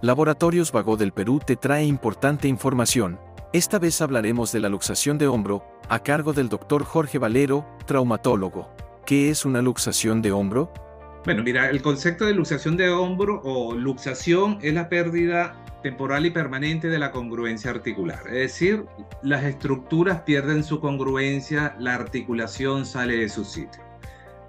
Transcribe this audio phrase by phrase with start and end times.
[0.00, 3.18] Laboratorios Vago del Perú te trae importante información.
[3.52, 8.70] Esta vez hablaremos de la luxación de hombro, a cargo del doctor Jorge Valero, traumatólogo.
[9.04, 10.72] ¿Qué es una luxación de hombro?
[11.24, 16.30] Bueno, mira, el concepto de luxación de hombro o luxación es la pérdida temporal y
[16.30, 18.20] permanente de la congruencia articular.
[18.28, 18.84] Es decir,
[19.22, 23.87] las estructuras pierden su congruencia, la articulación sale de su sitio.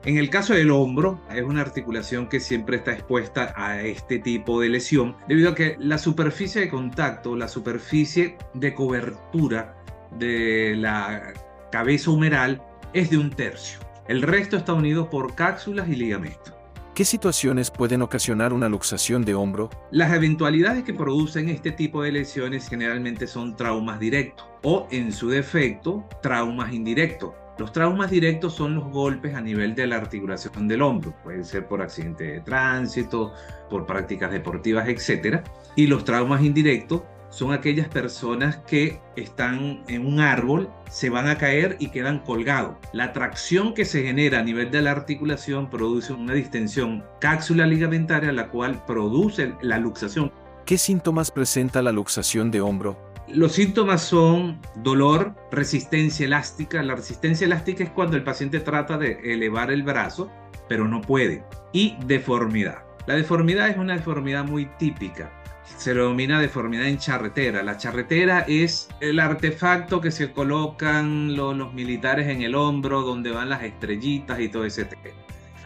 [0.05, 4.61] En el caso del hombro, es una articulación que siempre está expuesta a este tipo
[4.61, 9.75] de lesión, debido a que la superficie de contacto, la superficie de cobertura
[10.17, 11.33] de la
[11.69, 12.61] cabeza humeral
[12.93, 13.79] es de un tercio.
[14.07, 16.53] El resto está unido por cápsulas y ligamentos.
[16.95, 19.69] ¿Qué situaciones pueden ocasionar una luxación de hombro?
[19.91, 25.29] Las eventualidades que producen este tipo de lesiones generalmente son traumas directos o, en su
[25.29, 30.81] defecto, traumas indirectos los traumas directos son los golpes a nivel de la articulación del
[30.81, 33.33] hombro, pueden ser por accidente de tránsito,
[33.69, 35.41] por prácticas deportivas, etc.
[35.75, 41.37] Y los traumas indirectos son aquellas personas que están en un árbol, se van a
[41.37, 42.77] caer y quedan colgados.
[42.93, 48.31] La tracción que se genera a nivel de la articulación produce una distensión cápsula ligamentaria,
[48.31, 50.31] la cual produce la luxación.
[50.65, 53.08] ¿Qué síntomas presenta la luxación de hombro?
[53.33, 56.81] Los síntomas son dolor, resistencia elástica.
[56.81, 60.31] La resistencia elástica es cuando el paciente trata de elevar el brazo,
[60.67, 61.43] pero no puede.
[61.71, 62.83] Y deformidad.
[63.05, 65.31] La deformidad es una deformidad muy típica.
[65.77, 67.61] Se denomina deformidad en charretera.
[67.61, 73.49] La charretera es el artefacto que se colocan los, militares en el hombro, donde van
[73.49, 74.89] las estrellitas y todo ese.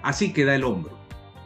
[0.02, 0.97] Así queda el hombro,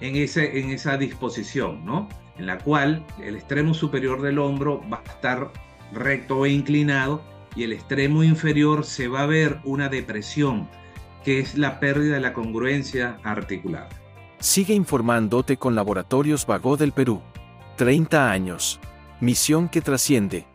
[0.01, 2.09] en, ese, en esa disposición, ¿no?
[2.39, 5.51] En la cual el extremo superior del hombro va a estar
[5.91, 7.21] recto e inclinado
[7.55, 10.69] y el extremo inferior se va a ver una depresión,
[11.23, 13.89] que es la pérdida de la congruencia articular.
[14.39, 17.21] Sigue informándote con Laboratorios Vago del Perú.
[17.77, 18.79] 30 años.
[19.19, 20.45] Misión que trasciende.